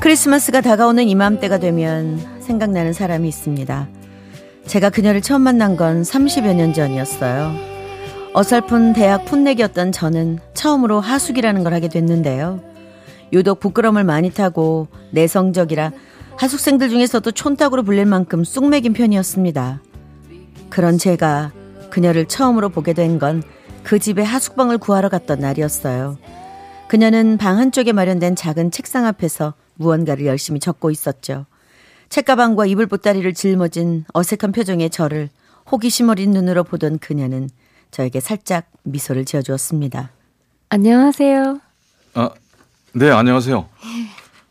크리스마스가 0.00 0.60
다가오는 0.60 1.08
이맘때가 1.08 1.58
되면 1.58 2.20
생각나는 2.40 2.92
사람이 2.92 3.28
있습니다. 3.28 3.88
제가 4.66 4.90
그녀를 4.90 5.20
처음 5.20 5.42
만난 5.42 5.76
건 5.76 6.02
30여 6.02 6.54
년 6.54 6.72
전이었어요. 6.72 7.52
어설픈 8.32 8.92
대학 8.92 9.24
풋내기였던 9.24 9.92
저는 9.92 10.38
처음으로 10.54 11.00
하숙이라는 11.00 11.64
걸 11.64 11.74
하게 11.74 11.88
됐는데요. 11.88 12.60
유독 13.32 13.60
부끄러움을 13.60 14.04
많이 14.04 14.30
타고 14.30 14.88
내성적이라 15.10 15.92
하숙생들 16.36 16.88
중에서도 16.88 17.30
촌탁으로 17.30 17.82
불릴 17.82 18.06
만큼 18.06 18.44
쑥맥인 18.44 18.92
편이었습니다. 18.92 19.82
그런 20.70 20.98
제가 20.98 21.52
그녀를 21.90 22.26
처음으로 22.26 22.68
보게 22.68 22.92
된 22.92 23.18
건 23.18 23.42
그 23.82 23.98
집에 23.98 24.22
하숙방을 24.22 24.78
구하러 24.78 25.08
갔던 25.08 25.40
날이었어요. 25.40 26.18
그녀는 26.88 27.38
방 27.38 27.58
한쪽에 27.58 27.92
마련된 27.92 28.36
작은 28.36 28.70
책상 28.70 29.06
앞에서 29.06 29.54
무언가를 29.74 30.26
열심히 30.26 30.60
적고 30.60 30.90
있었죠. 30.90 31.46
책가방과 32.08 32.66
이불 32.66 32.86
보따리를 32.86 33.32
짊어진 33.34 34.04
어색한 34.12 34.52
표정의 34.52 34.90
저를 34.90 35.28
호기심 35.70 36.08
어린 36.08 36.32
눈으로 36.32 36.64
보던 36.64 36.98
그녀는 36.98 37.48
저에게 37.90 38.20
살짝 38.20 38.66
미소를 38.82 39.24
지어주었습니다. 39.24 40.10
안녕하세요. 40.68 41.60
아, 42.14 42.30
네, 42.92 43.10
안녕하세요. 43.10 43.68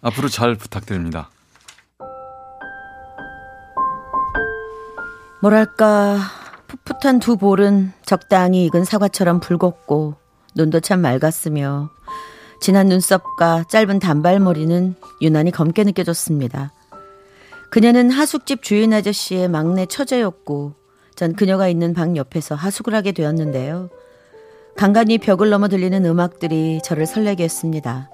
앞으로 0.01 0.29
잘 0.29 0.55
부탁드립니다. 0.55 1.29
뭐랄까 5.41 6.19
풋풋한 6.69 7.19
두 7.19 7.35
볼은 7.35 7.93
적당히 8.05 8.65
익은 8.65 8.85
사과처럼 8.85 9.39
붉었고 9.39 10.15
눈도 10.55 10.79
참 10.79 11.01
맑았으며 11.01 11.89
진한 12.61 12.87
눈썹과 12.87 13.65
짧은 13.69 13.99
단발머리는 13.99 14.95
유난히 15.21 15.49
검게 15.51 15.83
느껴졌습니다. 15.83 16.71
그녀는 17.71 18.11
하숙집 18.11 18.61
주인 18.61 18.93
아저씨의 18.93 19.47
막내 19.47 19.85
처제였고 19.85 20.73
전 21.15 21.33
그녀가 21.33 21.67
있는 21.67 21.93
방 21.93 22.15
옆에서 22.15 22.55
하숙을 22.55 22.93
하게 22.93 23.13
되었는데요. 23.13 23.89
간간히 24.77 25.17
벽을 25.17 25.49
넘어 25.49 25.67
들리는 25.67 26.05
음악들이 26.05 26.81
저를 26.83 27.05
설레게 27.05 27.43
했습니다. 27.43 28.09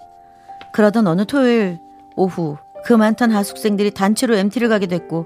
그러던 0.74 1.08
어느 1.08 1.26
토요일 1.26 1.80
오후 2.16 2.58
그 2.86 2.94
많던 2.94 3.32
하숙생들이 3.32 3.92
단체로 3.92 4.36
MT를 4.36 4.70
가게 4.70 4.88
됐고 4.88 5.26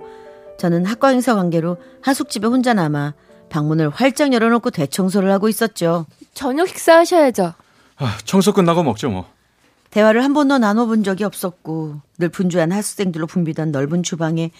저는 0.59 0.85
학과 0.85 1.07
행사 1.07 1.35
관계로 1.35 1.77
하숙집에 2.01 2.45
혼자 2.45 2.73
남아 2.73 3.13
방문을 3.49 3.89
활짝 3.89 4.33
열어놓고 4.33 4.69
대청소를 4.71 5.31
하고 5.31 5.47
있었죠. 5.47 6.05
저녁 6.33 6.67
식사하셔야죠. 6.67 7.53
아, 7.97 8.17
청소 8.25 8.53
끝나고 8.53 8.83
먹죠 8.83 9.09
뭐. 9.09 9.25
대화를 9.89 10.23
한 10.23 10.33
번도 10.33 10.59
나눠본 10.59 11.03
적이 11.03 11.23
없었고 11.23 12.01
늘 12.17 12.29
분주한 12.29 12.73
하숙생들로 12.73 13.25
붐비던 13.25 13.71
넓은 13.71 14.03
주방에 14.03 14.51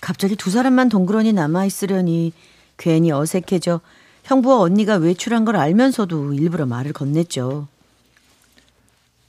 갑자기 0.00 0.36
두 0.36 0.50
사람만 0.50 0.90
동그러니 0.90 1.32
남아있으려니 1.32 2.32
괜히 2.76 3.10
어색해져 3.10 3.80
형부와 4.24 4.58
언니가 4.60 4.96
외출한 4.96 5.46
걸 5.46 5.56
알면서도 5.56 6.34
일부러 6.34 6.66
말을 6.66 6.92
건넸죠. 6.92 7.66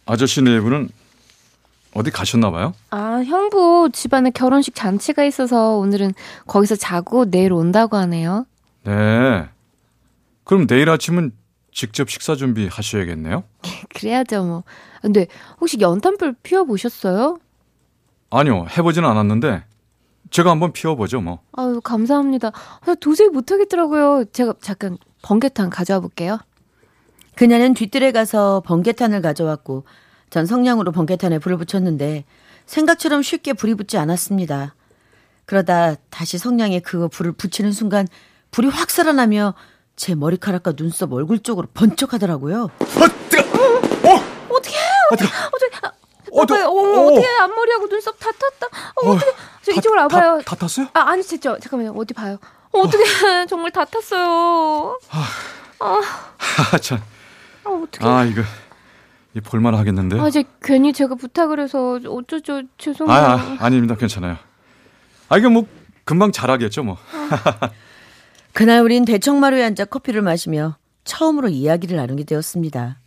아저씨 0.05 0.41
네 0.41 0.59
부는 0.59 0.89
어디 1.94 2.09
가셨나 2.09 2.52
봐요? 2.52 2.74
아, 2.90 3.22
형부 3.25 3.90
집안에 3.91 4.29
결혼식 4.31 4.75
잔치가 4.75 5.24
있어서 5.24 5.75
오늘은 5.78 6.13
거기서 6.47 6.75
자고 6.75 7.29
내일 7.29 7.52
온다고 7.53 7.97
하네요. 7.97 8.46
네. 8.84 9.47
그럼 10.44 10.68
내일 10.68 10.90
아침은 10.90 11.31
직접 11.74 12.09
식사 12.09 12.35
준비 12.35 12.68
하셔야겠네요? 12.68 13.44
그래야죠, 13.96 14.44
뭐. 14.44 14.63
근데 15.02 15.28
혹시 15.59 15.78
연탄불 15.79 16.35
피워 16.44 16.63
보셨어요? 16.63 17.40
아니요, 18.29 18.66
해보진 18.78 19.03
않았는데 19.03 19.63
제가 20.29 20.50
한번 20.52 20.72
피워보죠, 20.72 21.19
뭐. 21.19 21.40
아유, 21.53 21.81
감사합니다. 21.84 22.52
아, 22.85 22.96
도저히 23.02 23.28
못하겠더라고요. 23.28 24.25
제가 24.31 24.53
잠깐 24.62 24.97
번개탄 25.22 25.69
가져와 25.69 26.00
볼게요. 26.00 26.40
그녀는 27.35 27.73
뒤뜰에 27.73 28.12
가서 28.12 28.62
번개탄을 28.66 29.22
가져왔고 29.22 29.85
전 30.31 30.46
성냥으로 30.46 30.92
번개탄에 30.94 31.38
불을 31.40 31.58
붙였는데 31.58 32.24
생각처럼 32.66 33.22
쉽게 33.22 33.53
불이 33.53 33.75
붙지 33.75 33.97
않았습니다. 33.97 34.74
그러다 35.46 35.96
다시 36.09 36.38
성냥에 36.38 36.80
그 36.80 37.09
불을 37.09 37.34
붙이는 37.34 37.74
순간 37.74 38.08
불이 38.52 38.70
확 38.70 38.90
살아나며 38.90 39.53
제 39.97 40.16
머리카락과 40.16 40.72
눈썹 40.72 41.12
얼굴 41.14 41.40
쪽으로 41.40 41.68
번쩍하더라고요. 41.74 42.64
어, 42.64 43.30
뜨거! 43.30 43.59
어! 44.09 44.24
어떻게 44.50 44.75
어떻게? 45.12 45.30
어떻게? 45.52 45.78
아, 45.86 45.91
어, 46.31 46.46
봐봐요. 46.46 46.66
어, 46.68 46.72
어. 46.72 47.12
어떻게 47.12 47.28
앞머리하고 47.28 47.88
눈썹 47.90 48.18
다 48.18 48.30
탔다. 48.31 48.68
어, 48.96 49.09
어, 49.09 49.12
어떻게? 49.16 49.31
저 49.64 49.72
다- 49.74 49.78
이쪽으로 49.80 50.02
와봐요. 50.03 50.38
다, 50.40 50.44
다 50.46 50.56
탔어요? 50.56 50.88
아, 50.94 51.02
아니, 51.12 51.22
진짜. 51.24 51.58
잠깐만요. 51.59 51.91
어디 51.97 52.14
봐요. 52.14 52.38
어, 52.72 52.80
어떻게? 52.80 53.03
정말 53.50 53.72
다 53.72 53.84
탔어요. 53.84 54.97
아, 55.09 56.78
참. 56.81 57.00
아, 57.66 57.70
어떻게? 57.70 58.06
아, 58.08 58.24
이거 58.24 58.41
이 58.41 58.46
볼만 59.40 59.74
하겠는데. 59.75 60.19
아, 60.19 60.28
이제 60.28 60.44
괜히 60.62 60.92
제가 60.92 61.16
부탁을 61.16 61.59
해서 61.59 62.00
어쩌죠. 62.06 62.64
죄송해요. 62.78 63.16
아, 63.18 63.34
아, 63.36 63.58
아닙니다. 63.59 63.96
괜찮아요. 63.96 64.36
아, 65.30 65.38
이거 65.38 65.50
뭐 65.50 65.66
금방 66.03 66.31
잘하겠죠, 66.31 66.84
뭐. 66.84 66.97
그날 68.53 68.81
우린 68.81 69.06
대청마루에 69.06 69.64
앉아 69.64 69.86
커피를 69.86 70.22
마시며 70.22 70.75
처음으로 71.06 71.47
이야기를 71.47 71.96
나누게 71.96 72.25
되었습니다. 72.25 72.97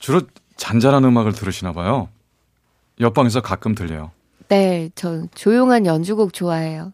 주로 0.00 0.22
잔잔한 0.56 1.04
음악을 1.04 1.32
들으시나 1.32 1.72
봐요. 1.72 2.08
옆방에서 3.00 3.40
가끔 3.40 3.74
들려요. 3.74 4.10
네, 4.48 4.90
저 4.94 5.26
조용한 5.34 5.86
연주곡 5.86 6.32
좋아해요. 6.32 6.92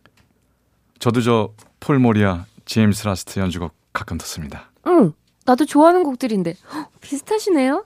저도 0.99 1.21
저 1.23 1.53
폴 1.81 2.02
모리아, 2.02 2.45
제임스 2.67 3.07
라스트 3.07 3.41
연주곡 3.41 3.75
가끔 3.93 4.19
듣습니다. 4.19 4.71
응, 4.87 5.13
나도 5.51 5.65
좋아하는 5.65 6.05
곡들인데 6.05 6.55
헉, 6.73 6.93
비슷하시네요. 7.01 7.85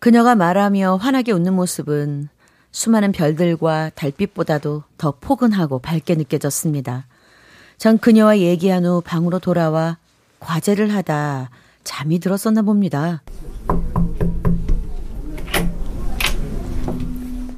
그녀가 0.00 0.34
말하며 0.34 0.96
환하게 0.96 1.30
웃는 1.30 1.54
모습은 1.54 2.28
수많은 2.72 3.12
별들과 3.12 3.90
달빛보다도 3.90 4.82
더 4.98 5.14
포근하고 5.20 5.78
밝게 5.78 6.16
느껴졌습니다. 6.16 7.06
전 7.78 7.98
그녀와 7.98 8.40
얘기한 8.40 8.84
후 8.84 9.00
방으로 9.00 9.38
돌아와 9.38 9.98
과제를 10.40 10.92
하다 10.92 11.50
잠이 11.84 12.18
들었었나 12.18 12.62
봅니다. 12.62 13.22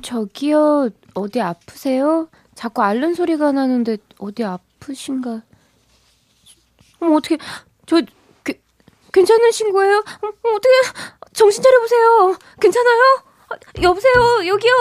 저기요, 0.02 0.90
어디 1.14 1.40
아프세요? 1.40 2.28
자꾸 2.54 2.82
앓는 2.82 3.14
소리가 3.14 3.52
나는데 3.52 3.96
어디 4.18 4.44
아프신가? 4.44 5.40
어머 7.00 7.16
어떻게 7.16 7.38
저 7.86 7.96
그, 7.96 8.04
괜찮으신 9.14 9.72
거예요? 9.72 9.98
어, 9.98 10.28
어떻게 10.28 10.68
정신 11.32 11.62
차려 11.62 11.80
보세요. 11.80 12.36
괜찮아요? 12.60 13.00
아, 13.48 13.56
여보세요, 13.82 14.12
여기요. 14.46 14.72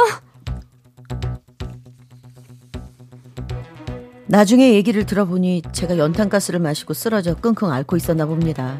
나중에 4.26 4.74
얘기를 4.74 5.06
들어보니 5.06 5.62
제가 5.72 6.00
연탄가스를 6.00 6.60
마시고 6.60 6.96
쓰러져 6.96 7.36
끙끙 7.36 7.72
앓고 7.72 7.96
있었나 7.96 8.26
봅니다. 8.26 8.80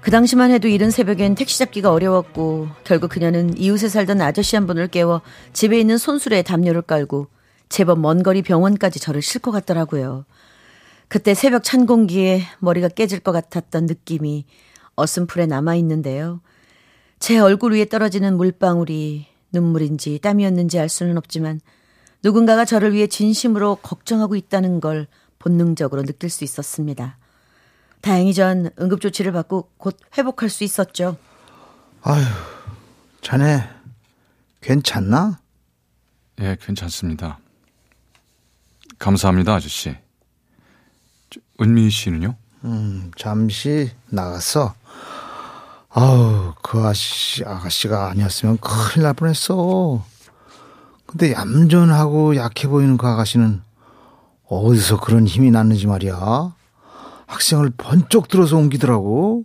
그 0.00 0.12
당시만 0.12 0.52
해도 0.52 0.68
이른 0.68 0.92
새벽엔 0.92 1.34
택시 1.34 1.58
잡기가 1.58 1.90
어려웠고 1.90 2.68
결국 2.84 3.08
그녀는 3.10 3.58
이웃에 3.58 3.88
살던 3.88 4.20
아저씨 4.20 4.54
한 4.54 4.68
분을 4.68 4.86
깨워 4.86 5.22
집에 5.52 5.80
있는 5.80 5.98
손수레에 5.98 6.42
담요를 6.42 6.82
깔고 6.82 7.26
제법 7.68 7.98
먼 7.98 8.22
거리 8.22 8.42
병원까지 8.42 9.00
저를 9.00 9.20
싣고 9.22 9.50
갔더라고요. 9.50 10.24
그때 11.08 11.34
새벽 11.34 11.64
찬 11.64 11.86
공기에 11.86 12.42
머리가 12.60 12.86
깨질 12.88 13.18
것 13.18 13.32
같았던 13.32 13.86
느낌이 13.86 14.44
어슴풀에 14.96 15.46
남아있는데요. 15.46 16.40
제 17.18 17.38
얼굴 17.38 17.72
위에 17.72 17.86
떨어지는 17.86 18.36
물방울이 18.36 19.26
눈물인지 19.52 20.18
땀이었는지 20.18 20.78
알 20.78 20.88
수는 20.88 21.16
없지만 21.16 21.60
누군가가 22.22 22.64
저를 22.64 22.92
위해 22.92 23.06
진심으로 23.06 23.76
걱정하고 23.76 24.36
있다는 24.36 24.80
걸 24.80 25.06
본능적으로 25.38 26.02
느낄 26.02 26.28
수 26.28 26.44
있었습니다. 26.44 27.18
다행히 28.00 28.34
전 28.34 28.70
응급조치를 28.80 29.32
받고 29.32 29.70
곧 29.76 29.98
회복할 30.16 30.50
수 30.50 30.64
있었죠. 30.64 31.16
아휴, 32.02 32.24
자네 33.20 33.68
괜찮나? 34.60 35.40
예, 36.40 36.56
괜찮습니다. 36.60 37.38
감사합니다, 38.98 39.54
아저씨. 39.54 39.96
저, 41.30 41.40
은미 41.60 41.90
씨는요? 41.90 42.36
음, 42.64 43.10
잠시 43.16 43.90
나갔어. 44.08 44.74
아우, 45.98 46.52
그 46.62 46.78
아저씨, 46.80 47.42
아가씨가 47.42 48.10
아니었으면 48.10 48.58
큰일 48.58 49.04
날 49.04 49.14
뻔했어. 49.14 50.04
근데 51.06 51.32
얌전하고 51.32 52.36
약해 52.36 52.68
보이는 52.68 52.98
그 52.98 53.06
아가씨는 53.06 53.62
어디서 54.46 55.00
그런 55.00 55.26
힘이 55.26 55.50
났는지 55.50 55.86
말이야. 55.86 56.54
학생을 57.26 57.72
번쩍 57.78 58.28
들어서 58.28 58.58
옮기더라고. 58.58 59.44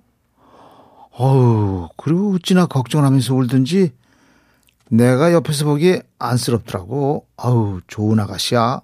어우, 1.12 1.88
그리고 1.96 2.34
어찌나 2.34 2.66
걱정을 2.66 3.06
하면서 3.06 3.34
울든지 3.34 3.94
내가 4.90 5.32
옆에서 5.32 5.64
보기에 5.64 6.02
안쓰럽더라고. 6.20 7.28
아우, 7.38 7.80
좋은 7.88 8.20
아가씨야. 8.20 8.82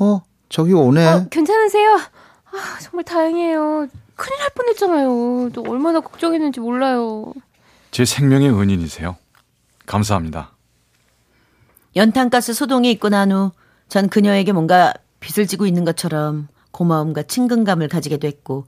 어, 0.00 0.22
저기 0.50 0.74
오네. 0.74 1.06
어, 1.06 1.26
괜찮으세요? 1.30 1.94
아, 1.94 2.78
정말 2.82 3.04
다행이에요. 3.04 3.88
큰일 4.16 4.38
날 4.38 4.50
뻔했잖아요. 4.50 5.50
또 5.52 5.62
얼마나 5.68 6.00
걱정했는지 6.00 6.60
몰라요. 6.60 7.32
제 7.90 8.04
생명의 8.04 8.50
은인이세요. 8.50 9.16
감사합니다. 9.86 10.52
연탄가스 11.96 12.52
소동이 12.54 12.90
있고 12.92 13.08
난 13.08 13.30
후 13.32 13.50
전 13.88 14.08
그녀에게 14.08 14.52
뭔가 14.52 14.94
빚을 15.20 15.46
지고 15.46 15.66
있는 15.66 15.84
것처럼 15.84 16.48
고마움과 16.72 17.24
친근감을 17.24 17.88
가지게 17.88 18.16
됐고 18.16 18.66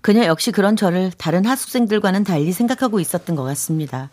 그녀 0.00 0.24
역시 0.24 0.50
그런 0.52 0.76
저를 0.76 1.10
다른 1.16 1.46
하숙생들과는 1.46 2.24
달리 2.24 2.52
생각하고 2.52 3.00
있었던 3.00 3.34
것 3.36 3.44
같습니다. 3.44 4.10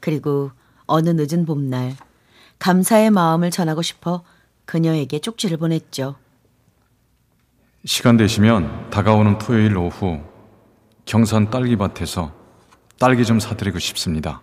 그리고 0.00 0.50
어느 0.86 1.10
늦은 1.10 1.46
봄날 1.46 1.96
감사의 2.58 3.10
마음을 3.10 3.50
전하고 3.50 3.80
싶어 3.80 4.22
그녀에게 4.66 5.20
쪽지를 5.20 5.56
보냈죠. 5.56 6.16
시간 7.86 8.18
되시면 8.18 8.90
다가오는 8.90 9.38
토요일 9.38 9.78
오후 9.78 10.20
경산 11.06 11.50
딸기밭에서 11.50 12.30
딸기 12.98 13.24
좀 13.24 13.40
사드리고 13.40 13.78
싶습니다. 13.78 14.42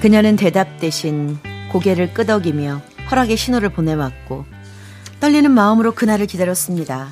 그녀는 0.00 0.36
대답 0.36 0.78
대신 0.78 1.36
고개를 1.70 2.14
끄덕이며 2.14 2.80
허락의 3.10 3.36
신호를 3.36 3.68
보내왔고 3.68 4.46
떨리는 5.20 5.50
마음으로 5.50 5.92
그날을 5.92 6.24
기다렸습니다. 6.24 7.08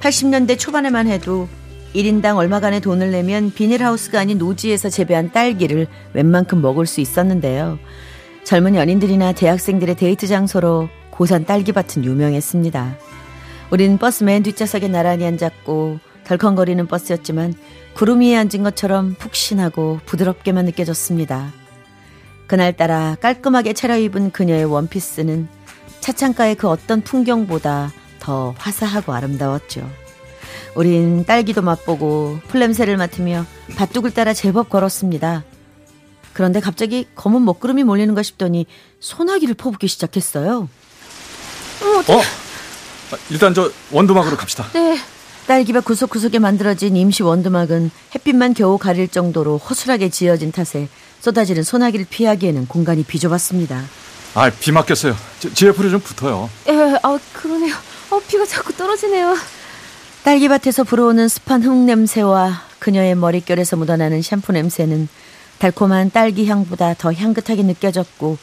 80년대 0.00 0.60
초반에만 0.60 1.08
해도 1.08 1.48
1인당 1.92 2.36
얼마간의 2.36 2.82
돈을 2.82 3.10
내면 3.10 3.50
비닐하우스가 3.52 4.20
아닌 4.20 4.38
노지에서 4.38 4.90
재배한 4.90 5.32
딸기를 5.32 5.88
웬만큼 6.14 6.62
먹을 6.62 6.86
수 6.86 7.00
있었는데요. 7.00 7.80
젊은 8.44 8.74
연인들이나 8.74 9.32
대학생들의 9.32 9.96
데이트 9.96 10.26
장소로 10.26 10.88
고산 11.10 11.44
딸기밭은 11.44 12.04
유명했습니다. 12.04 12.98
우린 13.70 13.98
버스 13.98 14.24
맨 14.24 14.42
뒷좌석에 14.42 14.88
나란히 14.88 15.24
앉았고 15.24 15.98
덜컹거리는 16.24 16.86
버스였지만 16.86 17.54
구름 17.94 18.20
위에 18.20 18.36
앉은 18.36 18.62
것처럼 18.62 19.14
푹신하고 19.14 20.00
부드럽게만 20.06 20.64
느껴졌습니다. 20.66 21.52
그날따라 22.46 23.16
깔끔하게 23.20 23.72
차려입은 23.72 24.30
그녀의 24.32 24.64
원피스는 24.64 25.48
차창가의 26.00 26.56
그 26.56 26.68
어떤 26.68 27.00
풍경보다 27.00 27.92
더 28.18 28.54
화사하고 28.58 29.12
아름다웠죠. 29.12 29.88
우린 30.74 31.24
딸기도 31.24 31.62
맛보고 31.62 32.38
풀냄새를 32.48 32.96
맡으며 32.96 33.44
밭둑을 33.76 34.12
따라 34.12 34.32
제법 34.32 34.68
걸었습니다. 34.68 35.44
그런데 36.32 36.60
갑자기 36.60 37.06
검은 37.14 37.44
먹구름이 37.44 37.84
몰리는가 37.84 38.22
싶더니 38.22 38.66
소나기를 39.00 39.54
퍼붓기 39.54 39.88
시작했어요. 39.88 40.68
어? 42.08 42.20
아, 43.12 43.16
일단 43.30 43.54
저 43.54 43.70
원두막으로 43.90 44.36
갑시다. 44.36 44.66
네. 44.72 44.98
딸기밭 45.46 45.84
구석구석에 45.84 46.38
만들어진 46.38 46.96
임시 46.96 47.22
원두막은 47.22 47.90
햇빛만 48.14 48.54
겨우 48.54 48.78
가릴 48.78 49.08
정도로 49.08 49.58
허술하게 49.58 50.08
지어진 50.08 50.52
탓에 50.52 50.88
쏟아지는 51.20 51.62
소나기를 51.62 52.06
피하기에는 52.08 52.68
공간이 52.68 53.02
비좁았습니다. 53.04 53.82
아, 54.34 54.50
비 54.50 54.72
맞겠어요. 54.72 55.14
제, 55.40 55.52
제 55.52 55.66
옆으로 55.66 55.90
좀 55.90 56.00
붙어요. 56.00 56.48
예, 56.68 56.98
아, 57.02 57.18
그러네요. 57.32 57.74
어, 58.10 58.20
비가 58.26 58.46
자꾸 58.46 58.72
떨어지네요. 58.74 59.36
딸기밭에서 60.22 60.84
불어오는 60.84 61.28
습한 61.28 61.62
흙 61.64 61.76
냄새와 61.76 62.62
그녀의 62.78 63.16
머릿결에서 63.16 63.76
묻어나는 63.76 64.22
샴푸 64.22 64.52
냄새는 64.52 65.08
달콤한 65.62 66.10
딸기 66.10 66.46
향보다 66.46 66.92
더 66.94 67.12
향긋하게 67.12 67.62
느껴졌고 67.62 68.36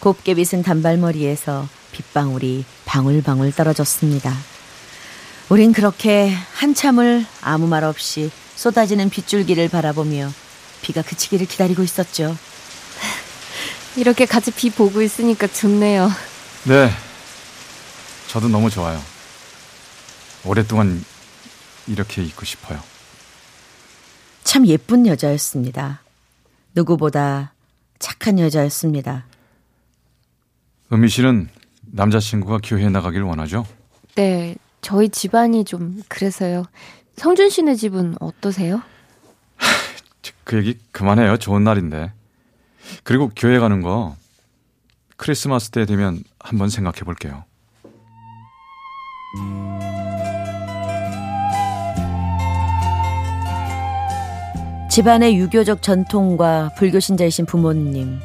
곱게 0.00 0.34
빗은 0.34 0.62
단발머리에서 0.62 1.66
빗방울이 1.92 2.66
방울방울 2.84 3.52
떨어졌습니다. 3.52 4.30
우린 5.48 5.72
그렇게 5.72 6.30
한참을 6.52 7.24
아무 7.40 7.66
말 7.68 7.84
없이 7.84 8.30
쏟아지는 8.54 9.08
빗줄기를 9.08 9.70
바라보며 9.70 10.30
비가 10.82 11.00
그치기를 11.00 11.46
기다리고 11.46 11.82
있었죠. 11.82 12.36
이렇게 13.96 14.26
같이 14.26 14.50
비 14.50 14.68
보고 14.68 15.00
있으니까 15.00 15.46
좋네요. 15.46 16.10
네. 16.64 16.90
저도 18.26 18.46
너무 18.48 18.68
좋아요. 18.68 19.00
오랫동안 20.44 21.02
이렇게 21.86 22.22
있고 22.22 22.44
싶어요. 22.44 22.78
참 24.44 24.66
예쁜 24.66 25.06
여자였습니다. 25.06 26.02
누구보다 26.74 27.54
착한 27.98 28.38
여자였습니다. 28.38 29.26
은미 30.92 31.08
씨는 31.08 31.48
남자친구가 31.82 32.60
교회 32.62 32.88
나가길 32.88 33.22
원하죠? 33.22 33.66
네, 34.14 34.56
저희 34.80 35.08
집안이 35.08 35.64
좀 35.64 36.02
그래서요. 36.08 36.64
성준 37.16 37.50
씨네 37.50 37.74
집은 37.74 38.16
어떠세요? 38.20 38.82
그 40.44 40.56
얘기 40.58 40.78
그만해요. 40.92 41.36
좋은 41.36 41.64
날인데. 41.64 42.12
그리고 43.02 43.30
교회 43.36 43.58
가는 43.58 43.82
거 43.82 44.16
크리스마스 45.16 45.70
때 45.70 45.84
되면 45.84 46.22
한번 46.38 46.68
생각해 46.68 47.00
볼게요. 47.00 47.44
집안의 54.98 55.36
유교적 55.36 55.80
전통과 55.80 56.72
불교 56.76 56.98
신자이신 56.98 57.46
부모님, 57.46 58.18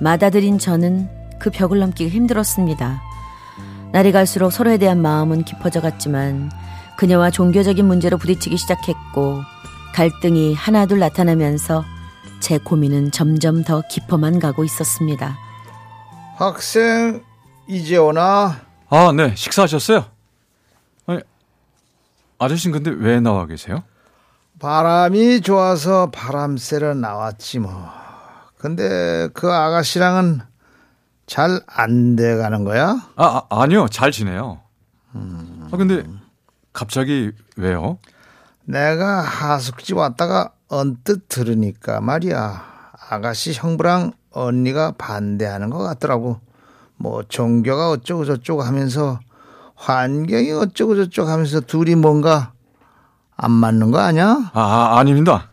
맏아들인 0.00 0.56
저는 0.60 1.08
그 1.40 1.50
벽을 1.50 1.80
넘기기 1.80 2.10
힘들었습니다. 2.10 3.02
날이 3.90 4.12
갈수록 4.12 4.50
서로에 4.50 4.78
대한 4.78 5.02
마음은 5.02 5.42
깊어져 5.42 5.80
갔지만 5.80 6.48
그녀와 6.96 7.32
종교적인 7.32 7.84
문제로 7.84 8.18
부딪히기 8.18 8.56
시작했고 8.56 9.40
갈등이 9.96 10.54
하나둘 10.54 11.00
나타나면서 11.00 11.84
제 12.38 12.56
고민은 12.56 13.10
점점 13.10 13.64
더 13.64 13.82
깊어만 13.90 14.38
가고 14.38 14.62
있었습니다. 14.62 15.36
학생 16.36 17.24
이제 17.66 17.96
오나? 17.96 18.60
아, 18.90 19.10
네. 19.10 19.34
식사하셨어요? 19.34 20.04
아니, 21.06 21.20
아저씨는 22.38 22.80
근데 22.80 22.96
왜 22.96 23.18
나와 23.18 23.46
계세요? 23.46 23.82
바람이 24.62 25.40
좋아서 25.40 26.12
바람 26.12 26.56
쐬러 26.56 26.94
나왔지 26.94 27.58
뭐. 27.58 27.84
근데 28.58 29.28
그 29.34 29.52
아가씨랑은 29.52 30.40
잘 31.26 31.60
안 31.66 32.14
돼가는 32.14 32.62
거야? 32.62 32.90
아, 33.16 33.42
아 33.50 33.62
아니요. 33.62 33.88
잘 33.90 34.12
지내요. 34.12 34.60
아, 35.14 35.76
근데 35.76 36.04
갑자기 36.72 37.32
왜요? 37.56 37.98
내가 38.64 39.22
하숙집 39.22 39.96
왔다가 39.96 40.52
언뜻 40.68 41.28
들으니까 41.28 42.00
말이야. 42.00 42.64
아가씨 43.10 43.54
형부랑 43.54 44.12
언니가 44.30 44.92
반대하는 44.92 45.70
것 45.70 45.78
같더라고. 45.78 46.38
뭐 46.96 47.24
종교가 47.24 47.90
어쩌고 47.90 48.26
저쩌고 48.26 48.62
하면서 48.62 49.18
환경이 49.74 50.52
어쩌고 50.52 50.94
저쩌고 50.94 51.28
하면서 51.28 51.58
둘이 51.58 51.96
뭔가 51.96 52.51
안 53.36 53.50
맞는 53.50 53.90
거 53.90 53.98
아니야? 53.98 54.50
아, 54.52 54.60
아 54.60 54.98
아닙니다. 54.98 55.48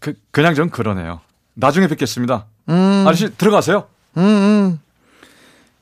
그 0.00 0.14
그냥 0.30 0.54
좀 0.54 0.70
그러네요. 0.70 1.20
나중에 1.54 1.86
뵙겠습니다. 1.88 2.46
음, 2.68 3.04
아저씨 3.06 3.36
들어가세요. 3.36 3.86
음, 4.16 4.22
음. 4.22 4.80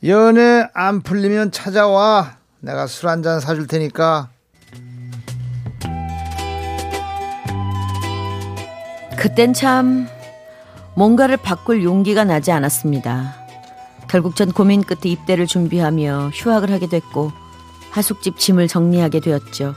연애 0.06 0.68
안 0.74 1.02
풀리면 1.02 1.52
찾아와. 1.52 2.36
내가 2.60 2.86
술 2.86 3.08
한 3.08 3.22
잔 3.22 3.40
사줄 3.40 3.66
테니까. 3.66 4.28
그땐 9.18 9.52
참 9.52 10.06
뭔가를 10.94 11.36
바꿀 11.36 11.82
용기가 11.82 12.24
나지 12.24 12.52
않았습니다. 12.52 13.34
결국 14.08 14.36
전 14.36 14.52
고민 14.52 14.82
끝에 14.82 15.10
입대를 15.10 15.46
준비하며 15.46 16.30
휴학을 16.32 16.70
하게 16.70 16.88
됐고 16.88 17.32
하숙집 17.90 18.38
짐을 18.38 18.68
정리하게 18.68 19.20
되었죠. 19.20 19.74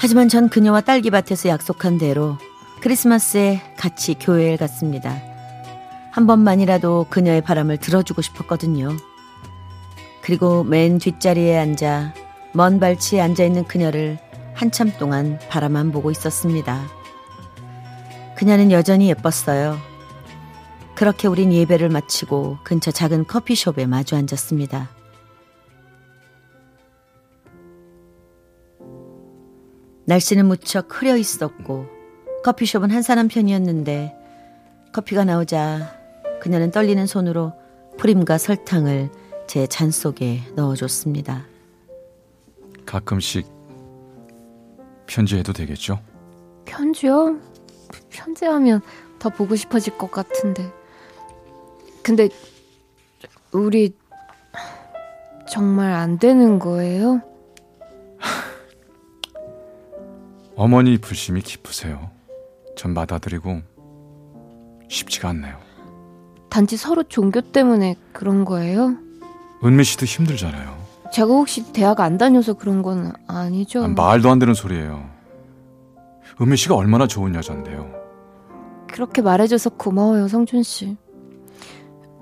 하지만 0.00 0.28
전 0.28 0.48
그녀와 0.48 0.82
딸기밭에서 0.82 1.48
약속한 1.48 1.98
대로 1.98 2.38
크리스마스에 2.80 3.60
같이 3.76 4.14
교회에 4.14 4.56
갔습니다. 4.56 5.20
한 6.12 6.26
번만이라도 6.28 7.06
그녀의 7.10 7.42
바람을 7.42 7.78
들어주고 7.78 8.22
싶었거든요. 8.22 8.96
그리고 10.22 10.62
맨 10.62 10.98
뒷자리에 10.98 11.58
앉아 11.58 12.14
먼 12.52 12.78
발치에 12.78 13.20
앉아 13.20 13.42
있는 13.44 13.64
그녀를 13.64 14.18
한참 14.54 14.92
동안 14.98 15.40
바라만 15.48 15.90
보고 15.90 16.12
있었습니다. 16.12 16.80
그녀는 18.36 18.70
여전히 18.70 19.08
예뻤어요. 19.08 19.76
그렇게 20.94 21.26
우린 21.26 21.52
예배를 21.52 21.88
마치고 21.88 22.58
근처 22.62 22.92
작은 22.92 23.26
커피숍에 23.26 23.86
마주 23.86 24.14
앉았습니다. 24.14 24.97
날씨는 30.08 30.46
무척 30.46 30.88
흐려 30.90 31.16
있었고 31.18 31.86
커피숍은 32.42 32.90
한산한 32.90 33.28
편이었는데 33.28 34.14
커피가 34.92 35.24
나오자 35.24 35.94
그녀는 36.40 36.70
떨리는 36.70 37.06
손으로 37.06 37.52
프림과 37.98 38.38
설탕을 38.38 39.10
제 39.46 39.66
잔 39.66 39.90
속에 39.90 40.40
넣어줬습니다. 40.56 41.44
가끔씩 42.86 43.46
편지해도 45.06 45.52
되겠죠? 45.52 46.00
편지요? 46.64 47.38
편지하면 48.08 48.80
더 49.18 49.28
보고 49.28 49.56
싶어질 49.56 49.96
것 49.98 50.10
같은데. 50.10 50.70
근데 52.02 52.28
우리 53.52 53.94
정말 55.50 55.92
안 55.92 56.18
되는 56.18 56.58
거예요? 56.58 57.22
어머니 60.58 60.98
불심이 60.98 61.40
깊으세요. 61.40 62.10
전 62.76 62.92
받아들이고 62.92 63.62
쉽지가 64.88 65.28
않네요. 65.28 65.56
단지 66.50 66.76
서로 66.76 67.04
종교 67.04 67.40
때문에 67.40 67.94
그런 68.12 68.44
거예요? 68.44 68.96
은미 69.64 69.84
씨도 69.84 70.04
힘들잖아요. 70.04 70.76
제가 71.12 71.28
혹시 71.28 71.72
대학 71.72 72.00
안 72.00 72.18
다녀서 72.18 72.54
그런 72.54 72.82
건 72.82 73.12
아니죠? 73.28 73.84
아, 73.84 73.88
말도 73.88 74.28
안 74.30 74.40
되는 74.40 74.52
소리예요. 74.52 75.08
은미 76.40 76.56
씨가 76.56 76.74
얼마나 76.74 77.06
좋은 77.06 77.36
여잔데요. 77.36 77.88
그렇게 78.88 79.22
말해줘서 79.22 79.70
고마워요, 79.70 80.26
성준 80.26 80.64
씨. 80.64 80.96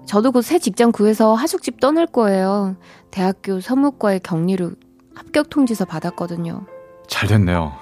저도 0.07 0.31
곧 0.31 0.43
새 0.45 0.59
직장 0.59 0.93
구해서 0.93 1.35
하숙집 1.35 1.81
떠날 1.81 2.07
거예요. 2.07 2.77
대학교 3.11 3.61
서무과의 3.61 4.21
격리로 4.21 4.73
합격 5.15 5.49
통지서 5.49 5.87
받았거든요. 5.87 6.67
잘 7.09 7.29
됐네요. 7.29 7.73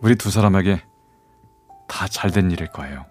우리 0.00 0.14
두 0.14 0.30
사람에게 0.30 0.80
다 1.88 2.06
잘된 2.06 2.50
일일 2.50 2.68
거예요. 2.68 3.04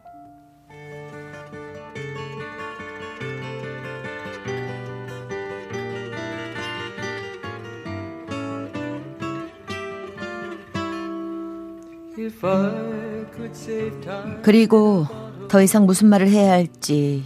그리고 14.42 15.06
더 15.50 15.62
이상 15.62 15.86
무슨 15.86 16.08
말을 16.08 16.30
해야 16.30 16.52
할지 16.52 17.26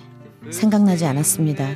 생각나지 0.50 1.06
않았습니다. 1.06 1.68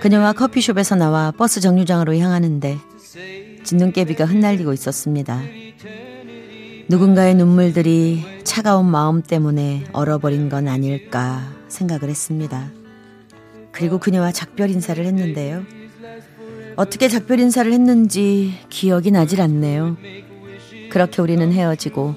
그녀와 0.00 0.34
커피숍에서 0.34 0.94
나와 0.94 1.30
버스 1.30 1.60
정류장으로 1.60 2.16
향하는데 2.16 2.78
진눈깨비가 3.64 4.24
흩날리고 4.26 4.72
있었습니다. 4.72 5.40
누군가의 6.92 7.34
눈물들이 7.36 8.22
차가운 8.44 8.84
마음 8.84 9.22
때문에 9.22 9.84
얼어버린 9.94 10.50
건 10.50 10.68
아닐까 10.68 11.50
생각을 11.68 12.10
했습니다. 12.10 12.70
그리고 13.70 13.96
그녀와 13.96 14.30
작별 14.30 14.68
인사를 14.68 15.02
했는데요. 15.02 15.62
어떻게 16.76 17.08
작별 17.08 17.40
인사를 17.40 17.72
했는지 17.72 18.52
기억이 18.68 19.10
나질 19.10 19.40
않네요. 19.40 19.96
그렇게 20.90 21.22
우리는 21.22 21.50
헤어지고 21.50 22.14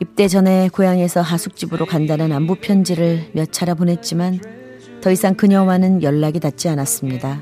입대 0.00 0.28
전에 0.28 0.68
고향에서 0.72 1.20
하숙집으로 1.20 1.84
간다는 1.86 2.30
안부 2.30 2.58
편지를 2.60 3.28
몇 3.32 3.50
차례 3.50 3.74
보냈지만 3.74 4.38
더 5.00 5.10
이상 5.10 5.34
그녀와는 5.34 6.04
연락이 6.04 6.38
닿지 6.38 6.68
않았습니다. 6.68 7.40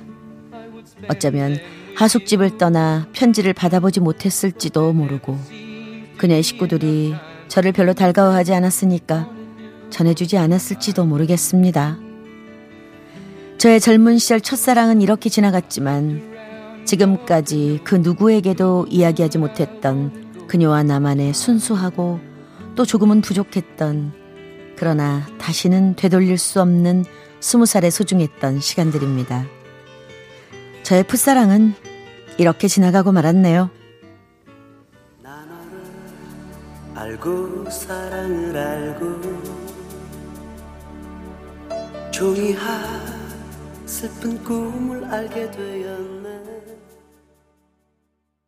어쩌면 1.11 1.59
하숙집을 1.97 2.57
떠나 2.57 3.07
편지를 3.13 3.53
받아보지 3.53 4.01
못했을지도 4.01 4.95
모르고 4.95 5.39
그녀의 6.19 6.43
식구들이 6.43 7.15
저를 7.49 7.73
별로 7.73 7.93
달가워하지 7.93 8.55
않았으니까 8.55 9.29
전해주지 9.91 10.39
않았을지도 10.39 11.05
모르겠습니다. 11.05 11.99
저의 13.59 13.81
젊은 13.81 14.19
시절 14.19 14.41
첫사랑은 14.41 15.01
이렇게 15.01 15.29
지나갔지만 15.31 16.35
지금까지 16.85 17.81
그 17.85 17.95
누구에게도 17.95 18.87
이야기하지 18.91 19.39
못했던 19.39 20.47
그녀와 20.49 20.83
나만의 20.83 21.33
순수하고 21.33 22.21
또 22.75 22.85
조금은 22.85 23.21
부족했던 23.21 24.13
그러나 24.77 25.27
다시는 25.39 25.95
되돌릴 25.97 26.37
수 26.37 26.61
없는 26.61 27.05
스무 27.41 27.67
살에 27.67 27.91
소중했던 27.91 28.61
시간들입니다. 28.61 29.47
저의 30.83 31.05
풋사랑은 31.05 31.75
이렇게 32.39 32.69
지나가고 32.69 33.13
말았네요. 33.13 33.71
알고 37.15 37.71
사랑을 37.71 38.57
알고 38.57 39.21
종이하 42.11 42.81
슬픈 43.87 44.43
꿈을 44.43 45.05
알게 45.05 45.49
되었네 45.53 46.24